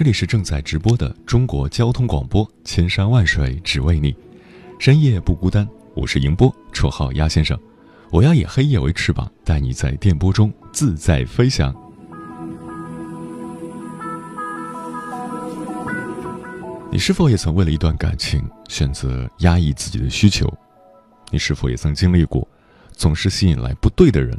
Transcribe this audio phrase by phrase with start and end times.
[0.00, 4.16] 这里是正在直播的中国交通广播，千山万水只为你，
[4.78, 5.68] 深夜不孤单。
[5.94, 7.54] 我是迎波，绰号鸭先生。
[8.10, 11.70] 我要以黑夜为翅膀，带你在电波中自在飞翔。
[16.90, 20.50] 你是否也曾为了一段感情选择压抑自己的需求？
[21.30, 22.48] 你是否也曾经历过
[22.92, 24.34] 总是吸引来不对的人？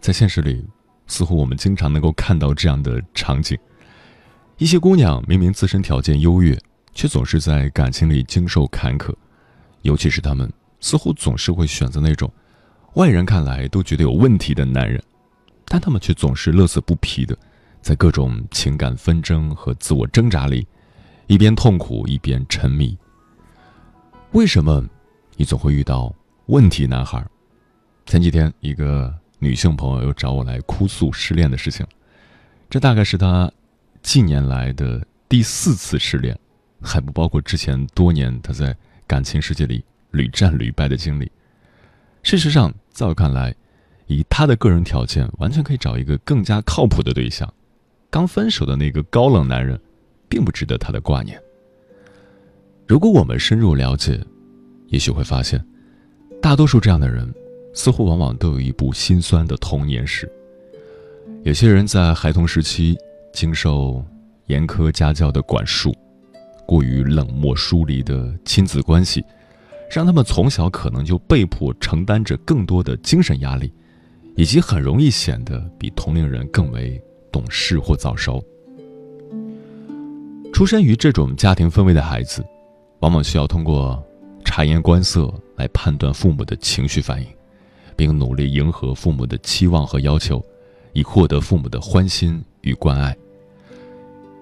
[0.00, 0.66] 在现实里。
[1.10, 3.58] 似乎我们经常能够看到这样的场景：
[4.58, 6.58] 一些姑娘明明自身条件优越，
[6.92, 9.14] 却总是在感情里经受坎坷；
[9.82, 12.30] 尤其是她们，似乎总是会选择那种
[12.94, 15.00] 外人看来都觉得有问题的男人，
[15.64, 17.38] 但他们却总是乐此不疲的，
[17.80, 20.66] 在各种情感纷争和自我挣扎里，
[21.28, 22.98] 一边痛苦一边沉迷。
[24.32, 24.84] 为什么
[25.36, 26.12] 你总会遇到
[26.46, 27.24] 问题男孩？
[28.06, 29.14] 前几天一个。
[29.40, 31.86] 女性朋友又找我来哭诉失恋的事情，
[32.68, 33.48] 这大概是她
[34.10, 36.34] 近年来的第四次失恋，
[36.80, 38.74] 还不包括之前多年他在
[39.06, 41.30] 感情世界里屡战屡败的经历。
[42.22, 43.54] 事实上，在我看来，
[44.06, 47.52] 以他的个人条件，完全可以找一个更加靠谱的对象。
[48.08, 49.78] 刚分手的那个高冷男人，
[50.26, 51.38] 并不值得他的挂念。
[52.86, 54.18] 如果我们深入了解，
[54.86, 55.62] 也许会发现，
[56.40, 57.30] 大多数这样的人。
[57.74, 60.26] 似乎往往都有一部心酸的童年史。
[61.42, 62.96] 有些人在孩童时期
[63.32, 64.04] 经受
[64.46, 65.94] 严苛家教的管束，
[66.66, 69.24] 过于冷漠疏离的亲子关系，
[69.90, 73.72] 让他们从小可能就被迫承担着更多的精神压力，
[74.36, 77.00] 以及很容易显得比同龄人更为
[77.30, 78.42] 懂事或早熟。
[80.52, 82.44] 出身于这种家庭氛围的孩子，
[83.00, 84.02] 往往需要通过
[84.44, 87.28] 察言观色来判断父母的情绪反应。
[87.96, 90.40] 并努力迎合父母的期望和要求，
[90.92, 93.16] 以获得父母的欢心与关爱。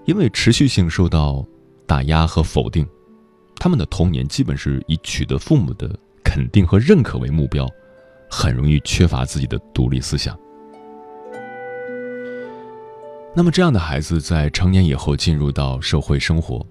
[0.05, 1.45] 因为持续性受到
[1.85, 2.87] 打压和否定，
[3.55, 7.67] 他们的童年基本是以取得父母的肯定和认可为目标，
[8.29, 10.37] 很容易缺乏自己的独立思想。
[13.35, 16.65] 那么，这样的孩子在成年以后进入到社会生活，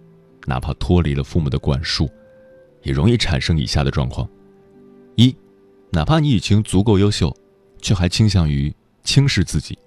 [0.46, 2.10] 哪怕脱离了父母的管束，
[2.82, 4.28] 也容易产生以下的状况：
[5.14, 5.34] 一。
[5.90, 7.34] 哪怕你已经足够优秀，
[7.80, 8.74] 却还倾向于
[9.04, 9.78] 轻视自己。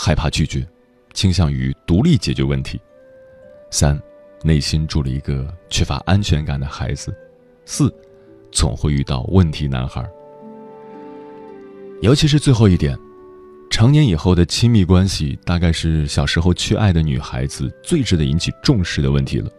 [0.00, 0.64] 害怕拒绝，
[1.12, 2.80] 倾向于独立解决问题。
[3.68, 4.00] 三，
[4.44, 7.12] 内心住了一个缺乏安全感的孩子。
[7.64, 7.92] 四，
[8.52, 10.08] 总会遇到问题男孩。
[12.00, 12.96] 尤其是最后一点，
[13.70, 19.50] 成年以后的亲密关系，大概是小时候缺爱的女孩子最值得引起重视的问题了。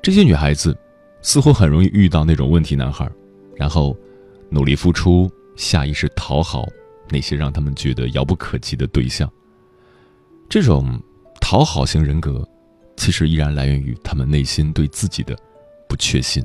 [0.00, 0.76] 这些女孩子，
[1.20, 3.10] 似乎很容易遇到那种问题男孩。
[3.56, 3.96] 然后，
[4.48, 6.68] 努力付出，下意识讨好
[7.12, 9.30] 那些让他们觉得遥不可及的对象。
[10.48, 10.98] 这种
[11.40, 12.48] 讨好型人格，
[12.96, 15.36] 其实依然来源于他们内心对自己的
[15.88, 16.42] 不确信，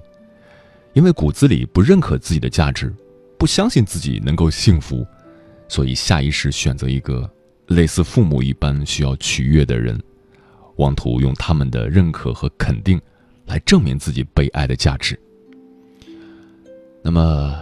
[0.94, 2.94] 因为骨子里不认可自己的价值，
[3.38, 5.06] 不相信自己能够幸福，
[5.68, 7.30] 所以下意识选择一个
[7.68, 9.98] 类似父母一般需要取悦的人，
[10.78, 13.00] 妄图用他们的认可和肯定
[13.46, 15.20] 来证明自己被爱的价值。
[17.04, 17.62] 那么，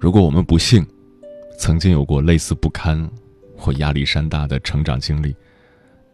[0.00, 0.86] 如果我们不幸
[1.58, 3.10] 曾经有过类似不堪
[3.56, 5.34] 或压力山大的成长经历，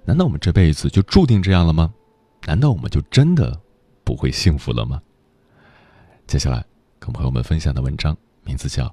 [0.04, 1.92] 难道我们这辈子就注定这样了吗？
[2.46, 3.60] 难道我们就真的
[4.04, 5.00] 不会幸福了吗？
[6.26, 6.64] 接下来
[6.98, 8.86] 跟朋友们分享的文章名字叫《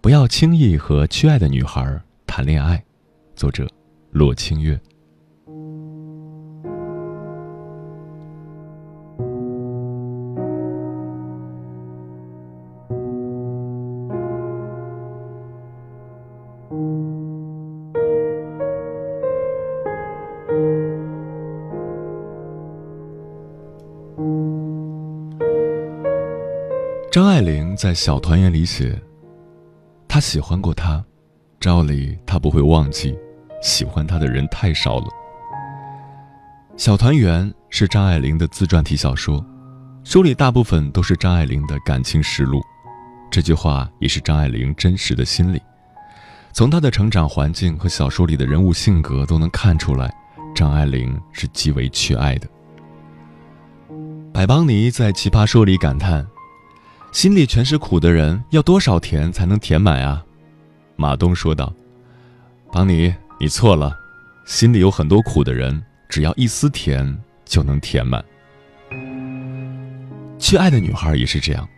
[0.00, 2.78] 不要轻易和缺爱的女孩谈恋爱》，
[3.36, 3.68] 作者
[4.12, 4.80] 洛清月。
[27.80, 28.94] 在《小团圆》里写
[30.06, 31.02] ：“他喜欢过他，
[31.58, 33.16] 照理他不会忘记，
[33.62, 35.06] 喜欢他的人太少了。”
[36.76, 39.42] 《小团圆》是张爱玲的自传体小说，
[40.04, 42.60] 书里大部分都是张爱玲的感情实录。
[43.30, 45.58] 这句话也是张爱玲真实的心理。
[46.52, 50.14] 从她的成长环境和小说里的人物性格都能看出来，
[50.54, 52.46] 张爱玲是极为缺爱的。
[54.34, 56.26] 百邦尼在《奇葩说》里感叹。
[57.12, 60.24] 心里全是苦的人，要多少甜才能填满啊？
[60.94, 61.72] 马东说道
[62.72, 63.98] ：“邦尼，你错了，
[64.46, 68.24] 心里有很多苦的人，只要一丝甜就能填满。
[70.38, 71.68] 去爱的女孩也是这样，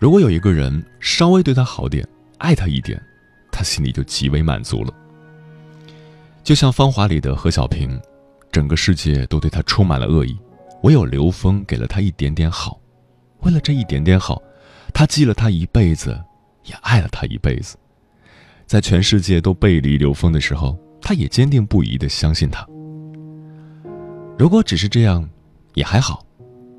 [0.00, 2.06] 如果有一个人稍微对她好点，
[2.38, 2.98] 爱她一点，
[3.52, 4.94] 她心里就极为满足了。
[6.42, 8.00] 就像《芳华》里的何小萍，
[8.50, 10.34] 整个世界都对她充满了恶意，
[10.82, 12.80] 唯有刘峰给了她一点点好，
[13.40, 14.42] 为了这一点点好。”
[14.92, 16.18] 他记了他一辈子，
[16.64, 17.76] 也爱了他一辈子。
[18.66, 22.66] 在全世界都背离刘峰的时候，他也坚定不移地相信他。
[24.38, 25.28] 如果只是这样，
[25.74, 26.24] 也还好。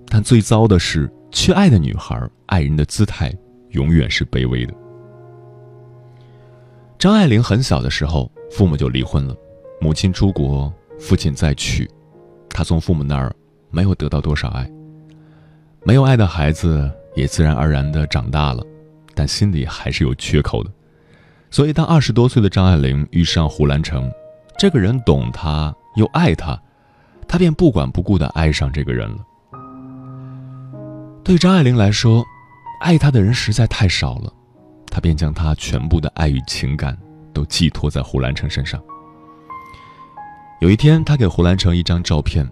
[0.07, 3.33] 但最糟的是，缺爱的女孩，爱人的姿态
[3.69, 4.73] 永远是卑微的。
[6.97, 9.35] 张爱玲很小的时候，父母就离婚了，
[9.79, 11.89] 母亲出国，父亲再娶，
[12.49, 13.33] 她从父母那儿
[13.71, 14.69] 没有得到多少爱。
[15.83, 16.91] 没有爱的孩子。
[17.19, 18.63] 也自然而然的长大了，
[19.13, 20.71] 但心里还是有缺口的。
[21.51, 24.09] 所以，当二十多岁的张爱玲遇上胡兰成，
[24.57, 26.59] 这个人懂她又爱她，
[27.27, 29.17] 她便不管不顾的爱上这个人了。
[31.23, 32.23] 对张爱玲来说，
[32.81, 34.31] 爱她的人实在太少了，
[34.89, 36.97] 她便将她全部的爱与情感
[37.33, 38.81] 都寄托在胡兰成身上。
[40.61, 42.47] 有一天，她给胡兰成一张照片，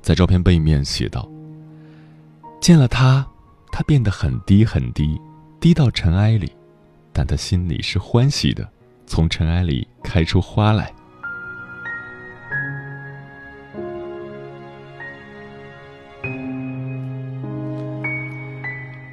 [0.00, 1.28] 在照片背面写道
[2.60, 3.26] ：“见了他。”
[3.80, 5.18] 他变得很低很低，
[5.58, 6.52] 低到尘埃里，
[7.14, 8.70] 但他心里是欢喜的，
[9.06, 10.92] 从尘埃里开出花来。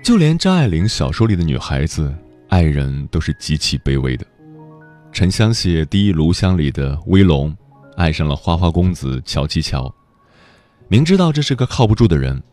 [0.03, 2.13] 就连张爱玲小说里的女孩子，
[2.49, 4.25] 爱人都是极其卑微的。
[5.13, 7.55] 沉香写《第一炉香》里的威龙，
[7.95, 9.89] 爱上了花花公子乔七乔，
[10.89, 12.43] 明知道这是个靠不住的人，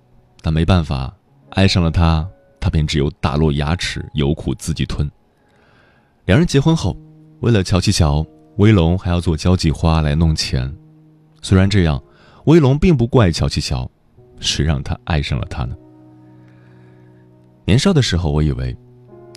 [0.42, 1.12] 但没办法。
[1.54, 2.28] 爱上了他，
[2.58, 5.08] 他便只有打落牙齿，有苦自己吞。
[6.26, 6.96] 两人结婚后，
[7.40, 10.74] 为了乔七乔，威龙还要做交际花来弄钱。
[11.42, 12.02] 虽然这样，
[12.46, 13.88] 威龙并不怪乔七乔，
[14.40, 15.76] 谁让他爱上了他呢？
[17.64, 18.76] 年少的时候，我以为，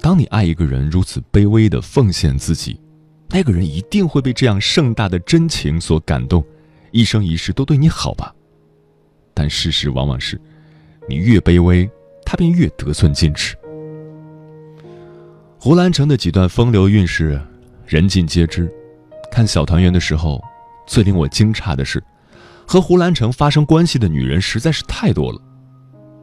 [0.02, 2.80] 当你爱一个人如此卑微的奉献自己，
[3.30, 6.44] 那个人一定会被这样盛大的真情所感动，
[6.92, 8.34] 一生一世都对你好吧。
[9.36, 10.42] 但事实往往是，
[11.08, 11.88] 你越卑微。
[12.30, 13.56] 他便越得寸进尺。
[15.58, 17.42] 胡兰成的几段风流韵事，
[17.86, 18.70] 人尽皆知。
[19.32, 20.44] 看《小团圆》的时候，
[20.86, 22.04] 最令我惊诧的是，
[22.68, 25.42] 和胡兰成发生关系的女人实在是太多了。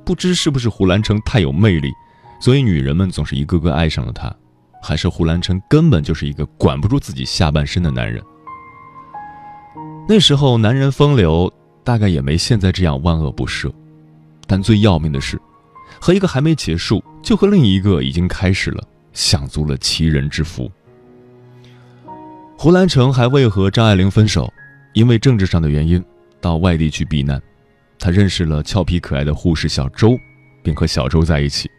[0.04, 1.90] 不知是不是胡兰成太有魅力，
[2.38, 4.30] 所以女人们总是一个个爱上了他，
[4.82, 8.22] 还是胡兰成根本就是一个管不住自己下半身的男人？
[10.06, 11.50] 那时候男人风流，
[11.82, 13.72] 大概也没现在这样万恶不赦。
[14.46, 15.40] 但最要命的是。
[16.05, 20.70] 和一个还没结束，就和另一个已经开始了，享足了其人之福。
[22.58, 24.53] 胡兰成还未和张爱玲分手，
[24.93, 26.05] 因为政治上的原因，
[26.43, 27.41] 到外地去避难。
[27.99, 30.15] 他认识了俏皮可爱的护士小周，
[30.63, 31.70] 并和小周在一起。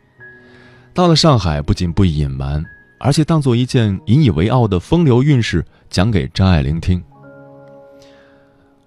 [0.91, 2.65] 到了上海，不仅不隐瞒，
[2.99, 6.99] 而且当做一件引以为傲的风流韵事讲给张爱玲听。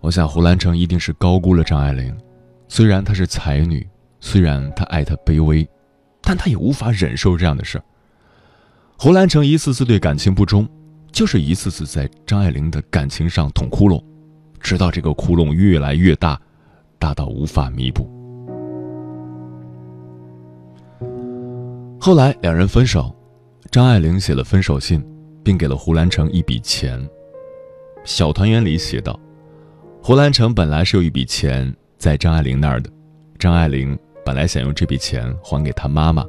[0.01, 2.13] 我想胡兰成一定是高估了张爱玲，
[2.67, 3.87] 虽然她是才女。
[4.31, 5.67] 虽然他爱她卑微，
[6.21, 7.85] 但他也无法忍受这样的事儿。
[8.99, 10.69] 胡兰成一次次对感情不忠，
[11.11, 14.05] 就是一次次在张爱玲的感情上捅窟窿，
[14.61, 16.39] 直到这个窟窿越来越大，
[16.99, 18.07] 大到无法弥补。
[21.99, 23.17] 后来两人分手，
[23.71, 25.03] 张爱玲写了分手信，
[25.43, 27.01] 并给了胡兰成一笔钱。
[28.05, 29.19] 《小团圆》里写道
[30.05, 32.91] ：“胡兰成本来是有一笔钱在张爱玲那儿的，
[33.39, 36.23] 张爱玲。”本来想用这笔钱还给他妈妈，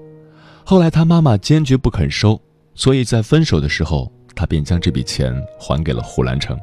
[0.65, 2.41] 后来他妈妈坚决不肯收，
[2.73, 6.57] 所以在分手的时候，他便将这笔钱还给了胡兰成。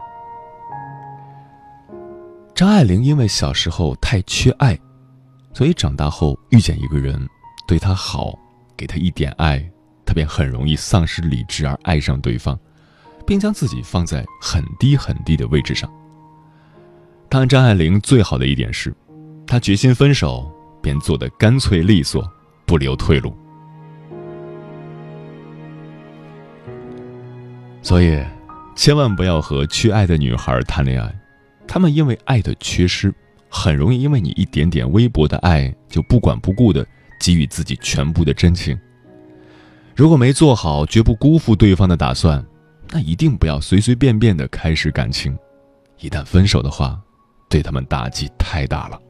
[2.55, 4.79] 张爱玲因为小时候太缺爱，
[5.53, 7.21] 所以长大后遇见一个人
[7.69, 8.33] 对她好，
[8.75, 9.63] 给她一点爱，
[10.07, 12.59] 她便很容易丧失理智而爱上对方，
[13.27, 15.87] 并将自己放在很低很低的位置上。
[17.29, 18.91] 但张爱玲最好的一点是，
[19.47, 20.51] 她决心分手。
[20.87, 22.25] 便做的干脆利索
[22.65, 23.37] 不留退路。
[27.83, 28.23] 所以
[28.77, 31.13] 千万不要和缺爱的女孩谈恋爱
[31.67, 33.13] 他们因为爱的缺失
[33.49, 36.87] 很容易因为你一点点微薄的爱就不管不顾的
[37.19, 38.79] 给予自己全部的真情。
[39.97, 42.45] 如果没做好绝不辜负对方的打算
[42.93, 45.37] 那一定不要随随便便的开始感情。
[45.99, 47.01] 一旦分手的话
[47.49, 49.01] 对他们打击太大了。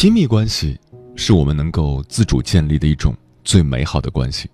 [0.00, 0.78] 亲密关系
[1.16, 3.12] 是我们能够自主建立的一种
[3.42, 4.48] 最美好的关系，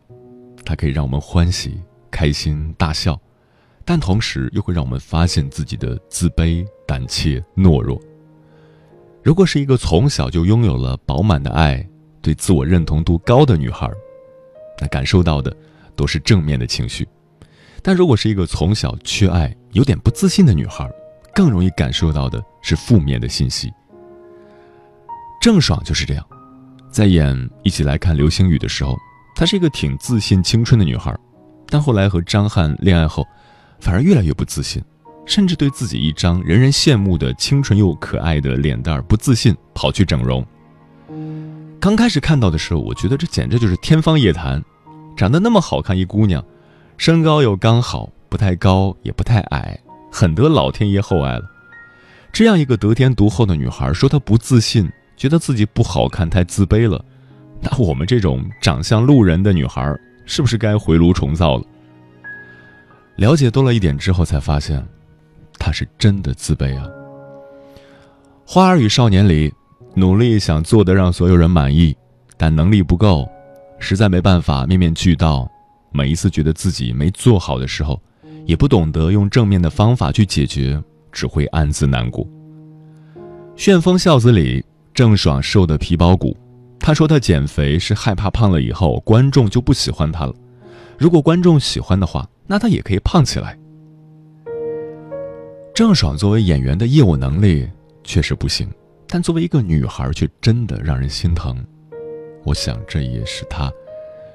[0.64, 1.78] 它可以让我们欢喜、
[2.10, 3.20] 开心、大笑，
[3.84, 8.00] 但同时又会让我们发现自己的自卑、胆怯、懦弱。
[9.22, 11.86] 如果是一个从小就拥有了饱满的爱、
[12.22, 13.90] 对自我认同度高的女孩，
[14.80, 15.54] 那感受到的
[15.94, 17.04] 都是正面的情绪；
[17.82, 20.90] 但如果是一个从小缺爱、有点不自信的女孩，
[21.34, 23.70] 更容易感受到的是负面的信息。
[25.44, 26.24] 郑爽就是这样，
[26.90, 28.96] 在演《一起来看流星雨》的时候，
[29.36, 31.14] 她是一个挺自信、青春的女孩，
[31.66, 33.26] 但后来和张翰恋爱后，
[33.78, 34.82] 反而越来越不自信，
[35.26, 40.42] 甚至对自己一张人人羡慕的清纯又可爱的脸蛋不自信，跑去整容。
[41.78, 44.64] 刚开始看到的时候，我觉得这简直就是天方夜谭，
[45.14, 46.42] 长得那么好看一姑娘，
[46.96, 49.78] 身高又刚好，不太高也不太矮，
[50.10, 51.44] 很得老天爷厚爱了。
[52.32, 54.90] 这样一个得天独厚的女孩，说她不自信。
[55.16, 57.04] 觉得自己不好看，太自卑了。
[57.60, 61.64] 那我们这种长相路人的女孩，是不是该回炉重造了？
[63.16, 64.84] 了解多了一点之后，才发现，
[65.58, 66.84] 她是真的自卑啊。
[68.44, 69.50] 《花儿与少年》里，
[69.94, 71.96] 努力想做的让所有人满意，
[72.36, 73.26] 但能力不够，
[73.78, 75.48] 实在没办法面面俱到。
[75.92, 77.98] 每一次觉得自己没做好的时候，
[78.44, 82.24] 也不懂得用正面的方法去解决，只会暗自难过。
[83.56, 84.62] 《旋风孝子》里。
[84.94, 86.36] 郑爽瘦的皮包骨，
[86.78, 90.32] 她说她减肥是害怕胖了以后观众就不喜欢她了。
[90.96, 93.58] 如果观众喜欢的话，那她也可以胖起来。
[95.74, 97.68] 郑爽作为演员的业务能力
[98.04, 98.70] 确实不行，
[99.08, 101.60] 但作为一个女孩却真的让人心疼。
[102.44, 103.68] 我想这也是她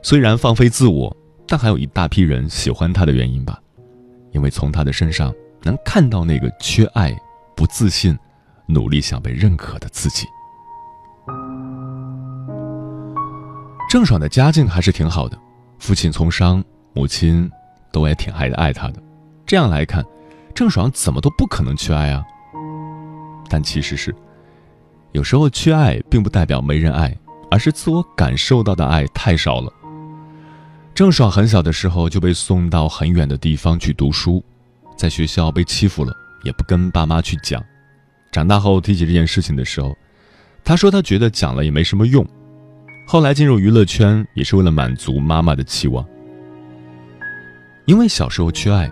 [0.01, 1.16] 虽然放飞自我，
[1.48, 3.58] 但还有一大批人喜欢她的原因吧，
[4.34, 7.18] 因为从她的身上能看到那个缺爱、
[7.56, 8.18] 不自信、
[8.66, 10.25] 努力想被认可的自己。
[13.89, 15.36] 郑爽的家境还是挺好的，
[15.79, 17.50] 父亲从商，母亲
[17.91, 19.01] 都也挺爱爱她的。
[19.48, 20.05] 这样来看，
[20.53, 22.24] 郑爽怎么都不可能缺爱啊。
[23.50, 24.15] 但其实是，
[25.12, 27.17] 有时候缺爱并不代表没人爱，
[27.50, 29.74] 而是自我感受到的爱太少了。
[30.93, 34.43] 郑爽很小的时候就被送到很远的地方去读书，
[34.96, 37.60] 在学校被欺负了也不跟爸妈去讲。
[38.31, 39.98] 长大后提起这件事情的时候，
[40.63, 42.24] 她说她觉得讲了也没什么用。
[43.12, 46.08] 后来进入娱乐圈也是为了满足妈妈的期望。
[47.88, 48.88] 因为小时候缺爱，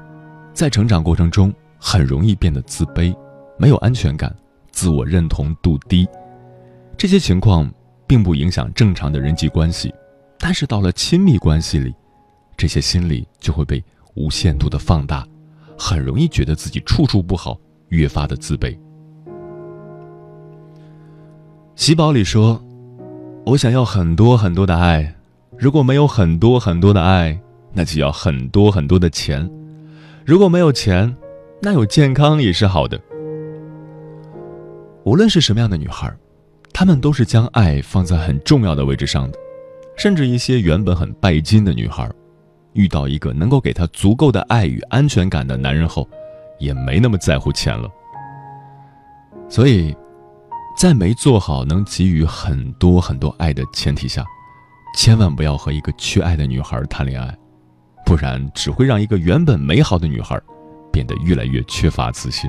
[0.56, 3.16] 在成长过程中很容易变得自卑，
[3.60, 4.36] 没有安全感，
[4.72, 6.08] 自我认同度低。
[6.98, 7.72] 这些情况
[8.08, 9.94] 并不影响正常的人际关系，
[10.40, 11.94] 但是到了亲密关系里，
[12.58, 13.84] 这些心理就会被
[14.16, 15.24] 无限度的放大，
[15.78, 17.56] 很容易觉得自己处处不好，
[17.90, 18.76] 越发的自卑。
[21.76, 22.60] 喜宝里说。
[23.48, 25.16] 我想要很多很多的爱，
[25.58, 27.40] 如果没有很多很多的爱，
[27.72, 29.50] 那就要很多很多的钱。
[30.26, 31.16] 如果没有钱，
[31.62, 33.00] 那有健康也是好的。
[35.06, 36.14] 无论是什么样的女孩，
[36.74, 39.40] 她们都是将爱放在很重要的位置上的。
[39.96, 42.12] 甚至一些原本很拜金的女孩，
[42.74, 46.06] 遇到一个能够给她足够的爱与安全感的男人后，
[46.60, 47.90] 也没那么在乎钱了。
[49.48, 49.96] 所以。
[50.78, 54.24] 在没做好能给予很多很多爱的前提下，
[54.96, 57.36] 千万不要和一个缺爱的女孩谈恋爱，
[58.06, 60.40] 不然只会让一个原本美好的女孩
[60.94, 62.48] 变得越来越缺乏自信。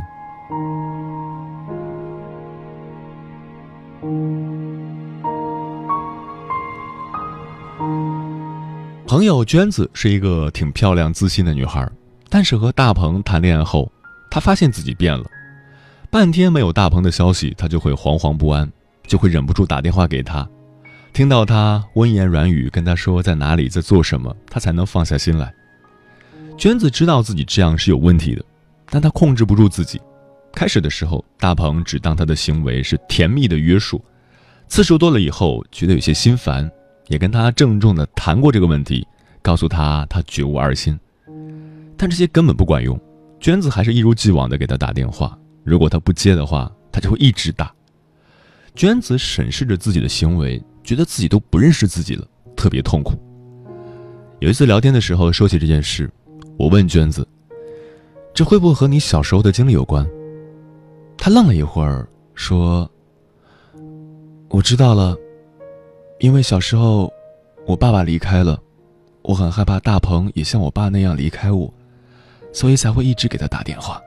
[9.07, 11.91] 朋友娟子是一个挺漂亮、自信的女孩，
[12.29, 13.91] 但是和大鹏谈恋爱后，
[14.31, 15.25] 她发现自己变了。
[16.11, 18.71] 半天没有大鹏的消息，他就会惶惶不安，
[19.07, 20.49] 就会忍不住打电话给他。
[21.13, 25.53] 听到他温言软语跟他说在哪里，在做什么，他才能放下心来。
[26.57, 28.43] 娟子知道自己这样是有问题的，
[28.89, 30.01] 但她控制不住自己。
[30.53, 34.03] 开始的时候，大鹏只当他的行为是甜蜜的约束，
[34.67, 36.69] 次数多了以后，觉得有些心烦，
[37.09, 39.07] 也跟他郑重的谈过这个问题，
[39.43, 40.99] 告诉他他绝无二心。
[41.99, 42.99] 但这些根本不管用。
[43.41, 45.39] 娟子还是一如既往的给他打电话。
[45.69, 47.71] 如果他不接的话，他就会一直打。
[48.75, 53.13] 娟子审视着自己的行为，觉得自己都不认识自己了，特别痛苦。
[54.39, 56.11] 有一次聊天的时候，说起这件事，
[56.57, 57.27] 我问娟子
[58.33, 60.09] ：“这会不会和你小时候的经历有关？”
[61.19, 62.91] 他愣了一会儿，说
[64.49, 65.15] ：“我知道了，
[66.21, 67.13] 因为小时候
[67.67, 68.59] 我爸爸离开了，
[69.21, 71.71] 我很害怕大鹏也像我爸那样离开我，
[72.55, 74.01] 所以才会一直给他打电话。”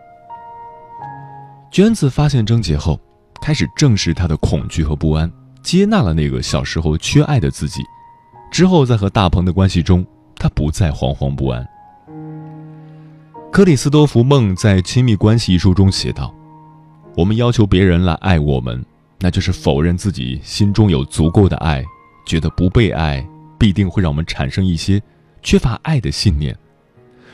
[1.71, 2.99] 娟子发现症结后，
[3.41, 5.31] 开始正视她的恐惧和不安，
[5.63, 7.81] 接纳了那个小时候缺爱的自己。
[8.51, 11.65] 之后，在和大鹏的关系中，她不再惶惶不安。
[13.53, 16.33] 克里斯多福·梦在《亲密关系》一书中写道。
[17.15, 18.83] 我们要求别人来爱我们，
[19.19, 21.83] 那就是否认自己心中有足够的爱，
[22.25, 23.25] 觉得不被爱
[23.57, 25.01] 必定会让我们产生一些
[25.41, 26.53] 缺乏爱的信念，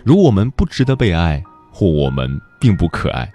[0.04, 3.32] 如我们不值得被爱，或我们并不可爱。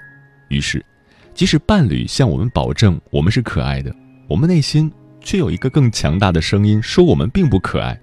[0.49, 0.85] 于是，
[1.35, 3.95] 即使伴侣向我们保证我们是可爱的，
[4.29, 7.99] 我们内心却有一个更强大的声音说我们并不可爱。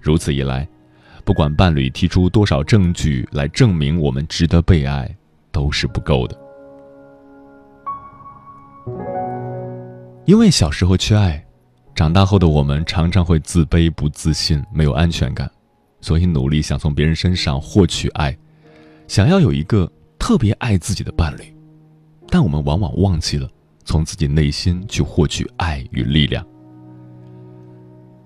[0.00, 0.66] 如此一来，
[1.24, 5.12] 不管伴侣提出多少证据来证明我们值得被爱，
[5.50, 6.38] 都是不够的。
[10.24, 11.44] 因为小时候缺爱，
[11.94, 15.50] 长大后的我们常常会自卑、不自信、没有安全感，
[16.00, 18.36] 所以努力想从别人身上获取爱，
[19.08, 21.52] 想要有一个特别爱自己的伴侣，
[22.28, 23.48] 但我们往往忘记了
[23.84, 26.46] 从自己内心去获取爱与力量。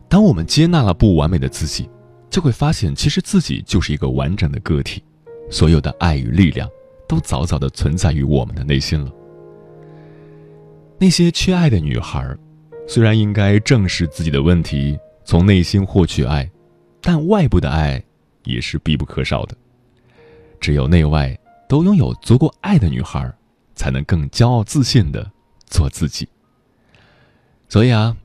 [0.08, 1.88] 当我们接纳了不完美的自己，
[2.28, 5.02] 就会发现其实自己就是一个完整的个体，
[5.50, 6.68] 所有的爱与力量
[7.08, 9.10] 都早早的存在于我们的内心了。
[10.98, 12.36] 那些缺爱的女孩，
[12.86, 16.50] 虽然应该正视自己的问题，从内心获取爱，
[17.00, 18.02] 但外部的爱
[18.44, 19.56] 也是必不可少的。
[20.60, 21.36] 只有内外
[21.68, 23.32] 都拥有足够爱的女孩，
[23.82, 25.28] 才能更骄傲自信的
[25.66, 26.28] 做自己。
[27.68, 28.16] 所以啊，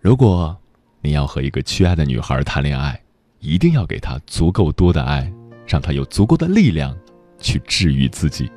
[0.00, 0.56] 如果
[1.02, 2.98] 你要和一个缺爱的女孩谈恋爱，
[3.38, 5.30] 一定要给她足够多的爱，
[5.66, 6.96] 让她有足够的力量
[7.38, 8.50] 去治愈自己。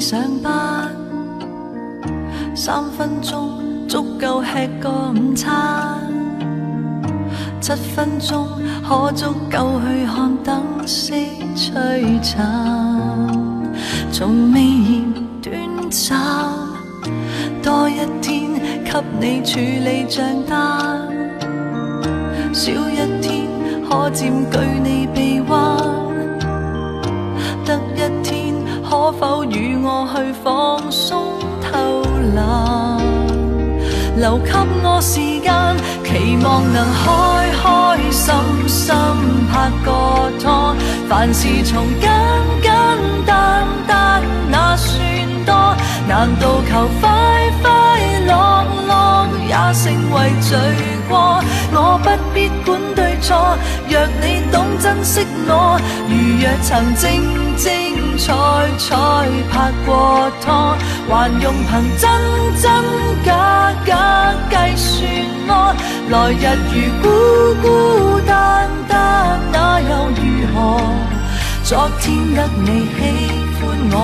[0.00, 0.90] 上班
[2.54, 5.98] 三分钟足够吃个午餐，
[7.60, 8.46] 七分钟
[8.88, 11.14] 可足够去看灯色
[11.54, 12.44] 璀璨。
[14.12, 15.04] 从未嫌
[15.42, 16.18] 短暂，
[17.62, 18.50] 多一天
[18.84, 21.06] 给你处理账单，
[22.52, 23.46] 少一天
[23.88, 25.35] 可占据你臂
[29.18, 32.02] 否与我去放松偷
[32.34, 32.98] 懒？
[34.18, 34.50] 留给
[34.82, 35.52] 我时间，
[36.04, 37.04] 期望能开
[37.62, 37.64] 开
[38.10, 38.34] 心
[38.68, 38.94] 心
[39.50, 39.88] 拍个
[40.40, 40.74] 拖。
[41.08, 42.10] 凡事从简
[42.62, 42.72] 简
[43.26, 44.98] 单单那算
[45.44, 45.54] 多？
[46.08, 47.04] 难道求快
[47.62, 47.66] 快
[48.26, 48.30] 乐
[48.86, 48.90] 乐
[49.48, 50.50] 也成为罪
[51.08, 51.42] 过？
[51.72, 53.56] 我不必管对错，
[53.88, 57.22] 若你懂珍惜我，如若曾静
[57.56, 57.96] 静。
[58.16, 58.32] 才
[58.78, 58.94] 才
[59.50, 60.74] 拍过拖，
[61.06, 62.10] 还用凭真
[62.62, 62.64] 真
[63.26, 64.96] 假假计算
[65.46, 65.76] 我？
[66.08, 66.42] 来日
[66.72, 67.04] 如孤
[67.60, 70.20] 孤单单，那又如
[70.54, 70.56] 何？
[71.62, 72.98] 昨天得你喜
[73.60, 73.94] 欢我，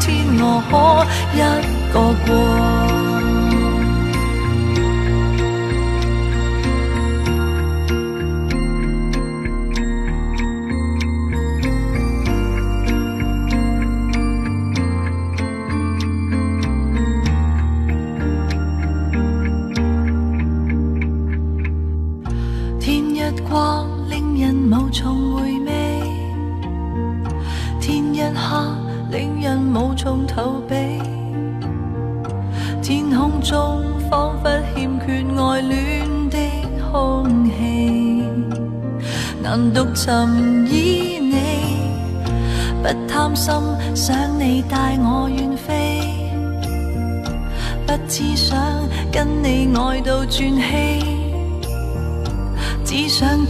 [0.00, 0.72] 今天我可
[1.32, 1.38] 一
[1.92, 2.97] 个过？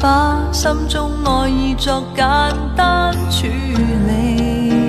[0.01, 2.25] 把心中爱意作简
[2.77, 4.83] 单处理。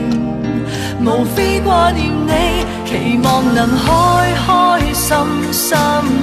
[1.03, 5.17] 无非挂念你，期望能开开心
[5.51, 5.77] 心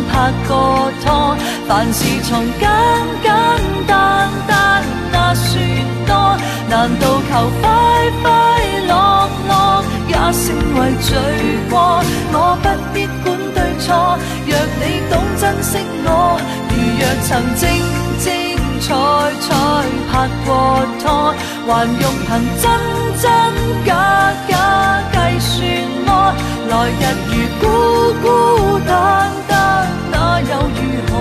[0.08, 2.70] 拍个拖，凡事从简
[3.22, 3.32] 简
[3.86, 5.58] 单单那算
[6.06, 6.36] 多，
[6.68, 7.64] 难道求快
[8.22, 8.28] 快
[8.86, 10.44] 乐乐也成
[10.78, 11.10] 为罪
[11.70, 12.00] 过？
[12.32, 17.66] 我不必管对错，若你懂珍惜我，如若曾经
[18.86, 18.94] 彩
[19.40, 19.48] 彩
[20.12, 20.12] 拍
[20.46, 20.48] 过
[21.00, 21.34] 拖，
[21.66, 22.28] 还用凭
[22.62, 22.64] 真
[23.20, 23.24] 真
[23.84, 23.90] 假
[24.46, 24.52] 假
[25.10, 25.54] 计算
[26.06, 26.08] 么？
[26.68, 27.64] 来日如孤
[28.22, 28.24] 孤
[28.86, 28.94] 单
[29.48, 29.52] 单，
[30.12, 30.78] 那又如
[31.10, 31.12] 何？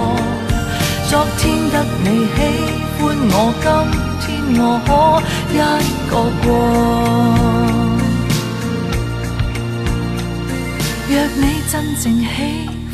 [1.10, 2.38] 昨天得你喜
[2.99, 3.01] 欢
[3.32, 3.36] 我，
[4.21, 4.23] 今
[4.54, 4.88] 天我可
[5.49, 5.58] 一
[6.12, 6.47] 个过？
[11.10, 12.38] 若你真正喜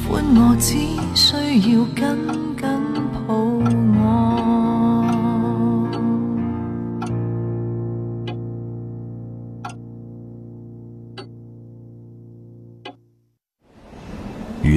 [0.08, 0.66] 欢我，只
[1.14, 1.28] 需
[1.74, 2.00] 要跟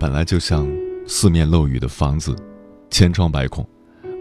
[0.00, 0.68] 本来就像
[1.06, 2.36] 四面漏雨的房子，
[2.88, 3.66] 千疮百孔，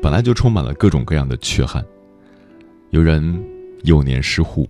[0.01, 1.85] 本来就充满了各种各样的缺憾。
[2.89, 3.39] 有人
[3.83, 4.67] 幼年失户，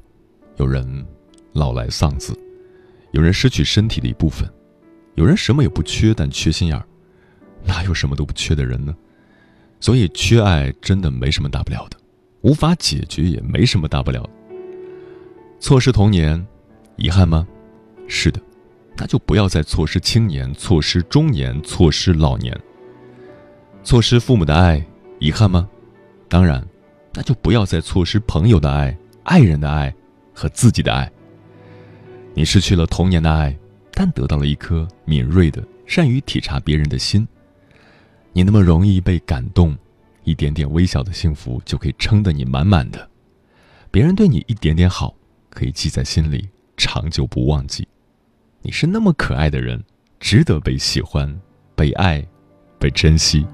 [0.58, 1.06] 有人
[1.54, 2.38] 老来丧子。
[3.12, 4.48] 有人失去身体的一部分，
[5.16, 6.86] 有人什么也不缺，但缺心眼儿。
[7.64, 8.94] 哪有什么都不缺的人呢？
[9.80, 11.98] 所以缺爱真的没什么大不了的，
[12.42, 14.30] 无法解决也没什么大不了。
[15.60, 16.46] 错失童年，
[16.98, 17.48] 遗憾吗？
[18.08, 18.42] 是的，
[18.98, 22.60] 那就不要再错失青年，错失中年，错失老年。
[23.84, 24.84] 错失父母的爱，
[25.20, 25.70] 遗憾吗？
[26.28, 26.68] 当然，
[27.14, 29.94] 那就不要再错失朋友的爱、爱人的爱
[30.34, 31.10] 和自己的爱。
[32.34, 33.56] 你失去了童年的爱，
[33.92, 37.26] 但得到了一颗敏锐的、善于体察别人的心。
[38.34, 39.78] 你那么容易被感动，
[40.24, 43.10] 一点点微小的幸福就可以撑得你满满的。
[43.90, 45.16] 别人对你一点点好，
[45.50, 47.88] 可以记在心里，长久不忘记。
[48.68, 49.82] 你是那么可爱的人，
[50.20, 51.40] 值得被喜欢、
[51.74, 52.22] 被爱、
[52.78, 53.48] 被珍惜。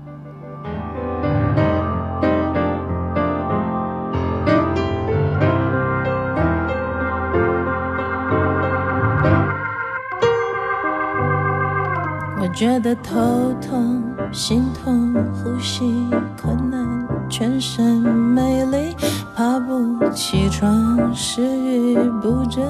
[12.56, 16.08] 觉得头痛、心痛、呼吸
[16.40, 17.03] 困难，
[17.36, 18.96] 全身没力，
[19.36, 22.64] 爬不起床，食欲不振，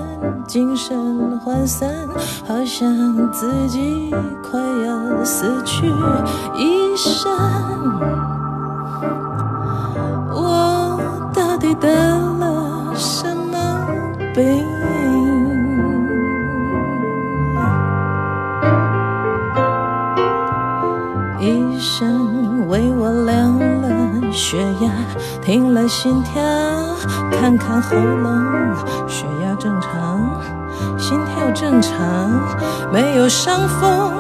[0.48, 0.98] 精神
[1.46, 1.90] 涣散，
[2.48, 4.10] 好像自己
[4.42, 5.86] 快要死去。
[6.58, 7.30] 医生，
[10.32, 10.98] 我
[11.34, 13.86] 到底得了什么
[14.34, 14.73] 病？
[24.54, 24.92] 血压
[25.42, 26.40] 停了，心跳，
[27.32, 28.40] 看看喉咙，
[29.08, 30.30] 血压正常，
[30.96, 32.00] 心跳正常，
[32.92, 34.14] 没有伤风，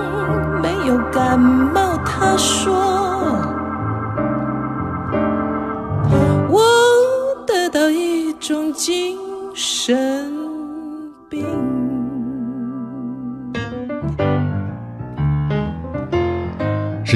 [0.59, 1.99] 没有感冒。
[2.03, 3.52] 他说，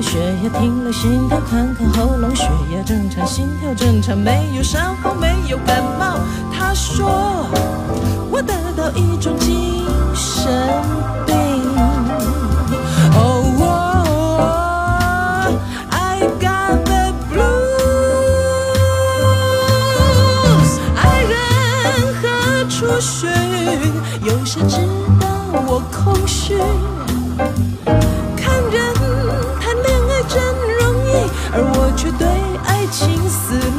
[0.00, 6.18] 血压停了，心跳看看喉咙，血压正常，心跳正常，没有伤风，没有感冒。
[6.52, 7.46] 他说
[8.30, 9.84] 我得到一种精
[10.14, 10.50] 神
[11.26, 11.34] 病。
[13.16, 13.60] Oh,
[15.90, 17.50] I got the blues。
[20.96, 21.34] 爱人
[22.20, 22.24] 何
[22.68, 23.28] 处寻？
[24.24, 24.76] 有谁知
[25.20, 25.26] 道
[25.66, 26.56] 我空虚？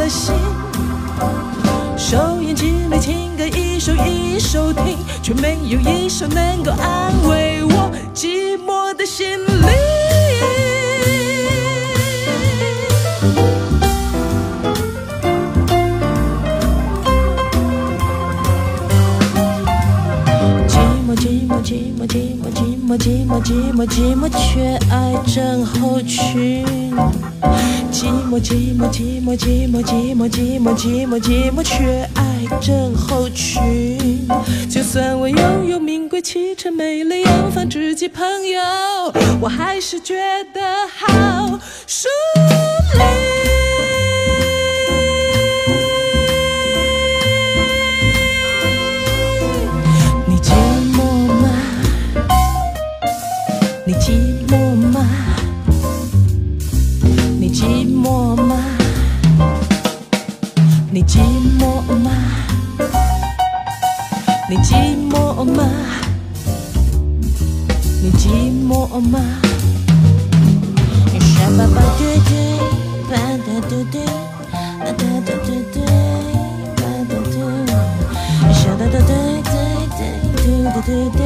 [0.10, 0.34] 心。
[1.96, 9.70] 收音机里情歌一首一首听，却没有一首能够安慰我寂寞的心灵。
[20.68, 22.39] 寂寞寂寞寂寞寂
[22.90, 26.66] 寂寞寂寞寂寞寂寞缺爱症候群。
[27.92, 34.28] 寂寞寂寞寂寞寂寞寂寞寂寞寂寞寂寞缺爱症候群。
[34.68, 38.60] 就算我拥有名贵汽车、美丽洋房、知己朋友，
[39.40, 40.16] 我还是觉
[40.52, 42.08] 得好疏
[42.96, 43.39] 离。
[54.00, 54.14] 寂
[54.48, 55.06] 寞吗？
[57.40, 58.56] 你寂寞吗？
[60.92, 61.20] 你寂
[61.60, 62.12] 寞吗？
[64.50, 65.70] 你寂寞吗？
[68.02, 69.20] 你寂寞吗？
[71.20, 72.32] 沙巴巴对对，
[73.10, 73.96] 巴哒对对，
[74.80, 75.78] 哒哒哒对对，
[76.76, 77.36] 巴哒对，
[78.54, 79.12] 沙哒哒对
[79.44, 79.54] 对
[79.98, 80.00] 对
[80.32, 81.20] 对对对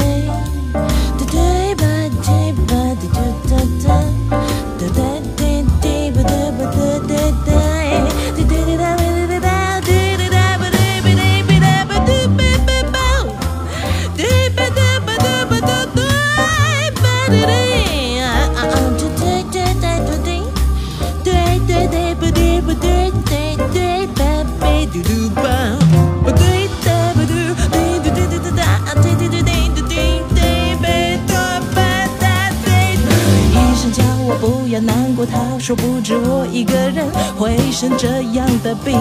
[34.79, 37.05] 难过，他说不止我一个人
[37.37, 38.97] 会生这样的病。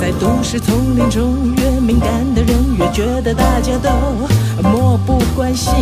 [0.00, 3.88] 在都市丛林中，越敏感的人越觉得大家都
[4.68, 5.72] 漠不关心。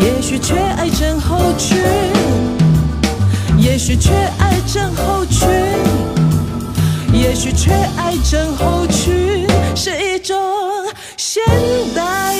[0.00, 1.78] 也许缺爱症候群，
[3.58, 5.46] 也许缺爱症候群，
[7.12, 10.34] 也许缺爱症候群是一种
[11.18, 11.42] 现
[11.94, 12.34] 代